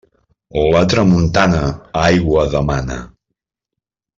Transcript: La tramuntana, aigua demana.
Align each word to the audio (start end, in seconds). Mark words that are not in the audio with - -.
La 0.75 0.79
tramuntana, 0.93 1.61
aigua 2.07 2.47
demana. 2.57 2.99